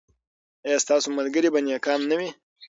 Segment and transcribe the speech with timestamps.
[0.65, 2.29] ایا ستاسو ملګري به نیکان نه وي؟